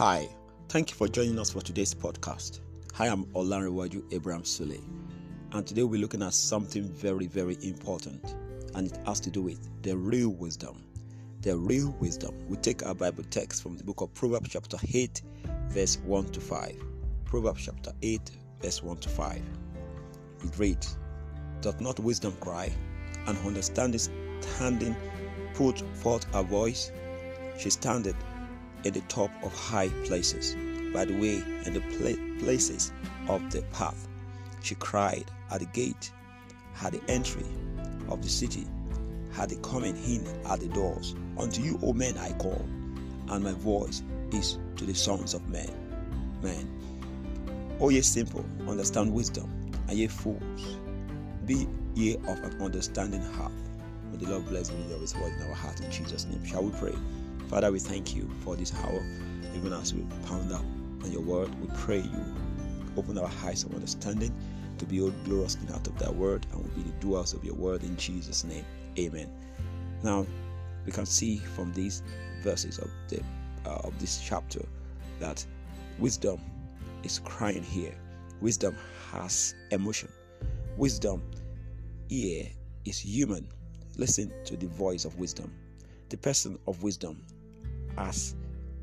Hi, 0.00 0.30
thank 0.70 0.90
you 0.90 0.96
for 0.96 1.08
joining 1.08 1.38
us 1.38 1.50
for 1.50 1.60
today's 1.60 1.92
podcast. 1.92 2.60
Hi, 2.94 3.08
I'm 3.08 3.26
Olanrewaju 3.34 4.14
Abraham 4.14 4.44
Sule, 4.44 4.80
and 5.52 5.66
today 5.66 5.82
we're 5.82 6.00
looking 6.00 6.22
at 6.22 6.32
something 6.32 6.84
very, 6.84 7.26
very 7.26 7.58
important, 7.60 8.34
and 8.74 8.86
it 8.86 8.98
has 9.04 9.20
to 9.20 9.30
do 9.30 9.42
with 9.42 9.68
the 9.82 9.94
real 9.94 10.30
wisdom. 10.30 10.82
The 11.42 11.54
real 11.54 11.94
wisdom. 12.00 12.34
We 12.48 12.56
take 12.56 12.82
our 12.86 12.94
Bible 12.94 13.24
text 13.24 13.62
from 13.62 13.76
the 13.76 13.84
book 13.84 14.00
of 14.00 14.14
Proverbs, 14.14 14.48
chapter 14.48 14.78
8, 14.90 15.20
verse 15.68 15.98
1 15.98 16.32
to 16.32 16.40
5. 16.40 16.82
Proverbs, 17.26 17.66
chapter 17.66 17.92
8, 18.00 18.30
verse 18.62 18.82
1 18.82 18.96
to 18.96 19.08
5. 19.10 19.42
It 20.44 20.58
reads, 20.58 20.96
Doth 21.60 21.78
not 21.82 22.00
wisdom 22.00 22.32
cry, 22.40 22.72
and 23.26 23.36
understanding 23.44 24.00
standing 24.40 24.96
put 25.52 25.78
forth 25.98 26.24
a 26.32 26.42
voice? 26.42 26.90
She 27.58 27.68
standeth 27.68 28.16
in 28.84 28.94
the 28.94 29.00
top 29.02 29.30
of 29.42 29.52
high 29.52 29.88
places, 30.04 30.56
by 30.92 31.04
the 31.04 31.14
way, 31.14 31.42
in 31.66 31.74
the 31.74 31.80
pla- 31.80 32.44
places 32.44 32.92
of 33.28 33.50
the 33.50 33.62
path. 33.72 34.08
She 34.62 34.74
cried 34.74 35.24
at 35.50 35.60
the 35.60 35.66
gate, 35.66 36.12
at 36.82 36.92
the 36.92 37.02
entry 37.10 37.46
of 38.08 38.22
the 38.22 38.28
city, 38.28 38.66
at 39.38 39.48
the 39.48 39.56
coming 39.56 39.96
in 40.04 40.26
at 40.46 40.60
the 40.60 40.68
doors. 40.68 41.14
Unto 41.38 41.62
you, 41.62 41.78
O 41.82 41.92
men, 41.92 42.16
I 42.18 42.32
call, 42.32 42.64
and 43.28 43.44
my 43.44 43.52
voice 43.52 44.02
is 44.32 44.58
to 44.76 44.84
the 44.84 44.94
sons 44.94 45.34
of 45.34 45.48
men. 45.48 45.70
Men, 46.42 46.68
O 47.80 47.88
ye 47.88 48.00
simple, 48.00 48.44
understand 48.68 49.12
wisdom, 49.12 49.50
and 49.88 49.98
ye 49.98 50.06
fools, 50.06 50.76
be 51.46 51.66
ye 51.94 52.16
of 52.16 52.42
an 52.44 52.60
understanding 52.60 53.22
heart. 53.22 53.52
May 54.10 54.18
the 54.18 54.30
Lord 54.30 54.46
bless 54.46 54.70
me 54.70 54.92
of 54.92 55.00
His 55.00 55.14
word 55.14 55.32
in 55.32 55.42
our 55.48 55.54
heart 55.54 55.80
in 55.80 55.90
Jesus' 55.90 56.26
name. 56.26 56.44
Shall 56.44 56.64
we 56.64 56.70
pray? 56.78 56.94
Father, 57.50 57.72
we 57.72 57.80
thank 57.80 58.14
you 58.14 58.30
for 58.44 58.54
this 58.54 58.72
hour, 58.76 59.04
even 59.56 59.72
as 59.72 59.92
we 59.92 60.02
pound 60.24 60.52
up 60.52 60.64
on 61.02 61.10
your 61.10 61.20
word. 61.20 61.52
We 61.60 61.66
pray 61.74 61.98
you 61.98 62.24
open 62.96 63.18
our 63.18 63.28
eyes 63.44 63.64
of 63.64 63.74
understanding 63.74 64.32
to 64.78 64.86
behold 64.86 65.14
glorious 65.24 65.58
out 65.74 65.84
of 65.88 65.98
that 65.98 66.14
word 66.14 66.46
and 66.52 66.62
we'll 66.62 66.76
be 66.76 66.82
the 66.82 66.96
doers 67.00 67.32
of 67.32 67.44
your 67.44 67.56
word 67.56 67.82
in 67.82 67.96
Jesus' 67.96 68.44
name. 68.44 68.64
Amen. 69.00 69.28
Now, 70.04 70.28
we 70.86 70.92
can 70.92 71.04
see 71.04 71.38
from 71.38 71.72
these 71.72 72.04
verses 72.44 72.78
of 72.78 72.88
the 73.08 73.20
uh, 73.66 73.80
of 73.82 73.98
this 73.98 74.22
chapter 74.24 74.64
that 75.18 75.44
wisdom 75.98 76.40
is 77.02 77.18
crying 77.18 77.64
here. 77.64 77.96
Wisdom 78.40 78.76
has 79.10 79.56
emotion. 79.72 80.08
Wisdom 80.76 81.20
ear 82.10 82.46
is 82.84 83.00
human. 83.00 83.48
Listen 83.96 84.32
to 84.44 84.56
the 84.56 84.68
voice 84.68 85.04
of 85.04 85.18
wisdom. 85.18 85.52
The 86.10 86.16
person 86.16 86.56
of 86.68 86.84
wisdom 86.84 87.24
has 87.96 88.34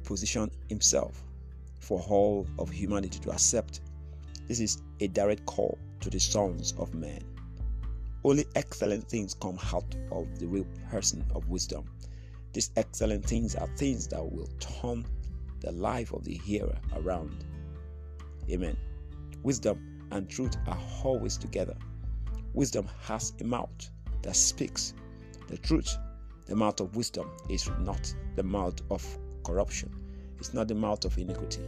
positioned 0.04 0.52
himself 0.70 1.24
for 1.80 2.02
all 2.08 2.48
of 2.60 2.70
humanity 2.70 3.20
to 3.20 3.32
accept. 3.32 3.82
This 4.48 4.60
is 4.60 4.82
a 5.00 5.08
direct 5.08 5.46
call 5.46 5.78
to 6.02 6.10
the 6.10 6.20
sons 6.20 6.74
of 6.78 6.94
men. 6.94 7.22
Only 8.24 8.46
excellent 8.56 9.08
things 9.08 9.34
come 9.34 9.60
out 9.74 9.96
of 10.12 10.40
the 10.40 10.48
real 10.48 10.66
person 10.90 11.26
of 11.34 11.48
wisdom. 11.50 11.86
These 12.54 12.72
excellent 12.76 13.26
things 13.26 13.56
are 13.56 13.68
things 13.78 14.08
that 14.08 14.24
will 14.24 14.50
turn 14.60 15.06
the 15.60 15.72
life 15.72 16.14
of 16.14 16.24
the 16.24 16.34
hearer 16.34 16.78
around. 16.96 17.46
Amen. 18.50 18.78
Wisdom 19.44 20.08
and 20.12 20.30
truth 20.30 20.58
are 20.68 20.80
always 21.04 21.38
together. 21.38 21.76
Wisdom 22.54 22.88
has 23.04 23.34
a 23.40 23.44
mouth 23.44 23.92
that 24.24 24.36
speaks 24.36 24.94
the 25.48 25.58
truth. 25.58 25.96
The 26.48 26.56
mouth 26.56 26.80
of 26.80 26.96
wisdom 26.96 27.30
is 27.50 27.70
not 27.80 28.14
the 28.36 28.44
mouth 28.44 28.82
of 28.90 29.06
corruption, 29.44 29.94
it's 30.40 30.54
not 30.54 30.68
the 30.68 30.76
mouth 30.76 31.04
of 31.06 31.18
iniquity. 31.18 31.62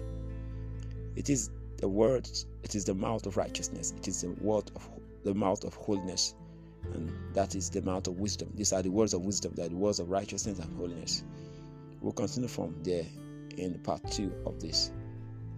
It 1.16 1.29
is 1.29 1.50
the 1.78 1.88
word, 1.88 2.29
it 2.63 2.75
is 2.75 2.85
the 2.85 2.94
mouth 2.94 3.25
of 3.25 3.38
righteousness, 3.38 3.94
it 3.97 4.07
is 4.07 4.22
the 4.22 4.29
word 4.41 4.72
of 4.75 4.90
the 5.23 5.34
mouth 5.34 5.63
of 5.63 5.73
holiness, 5.75 6.35
and 6.94 7.12
that 7.34 7.56
is 7.56 7.69
the 7.69 7.81
mouth 7.81 8.07
of 8.07 8.19
wisdom. 8.19 8.50
These 8.56 8.72
are 8.72 8.81
the 8.81 8.91
words 8.91 9.13
of 9.13 9.22
wisdom, 9.22 9.53
that 9.56 9.69
the 9.69 9.75
words 9.75 10.00
of 10.00 10.09
righteousness 10.09 10.59
and 10.59 10.78
holiness. 10.78 11.23
We'll 12.01 12.13
continue 12.13 12.47
from 12.47 12.75
there 12.84 13.06
in 13.57 13.79
part 13.79 14.09
two 14.09 14.31
of 14.46 14.61
this 14.61 14.91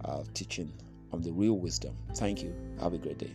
uh, 0.04 0.24
teaching 0.34 0.72
on 1.12 1.22
the 1.22 1.30
real 1.30 1.58
wisdom. 1.58 1.96
Thank 2.14 2.42
you. 2.42 2.54
Have 2.80 2.94
a 2.94 2.98
great 2.98 3.18
day. 3.18 3.32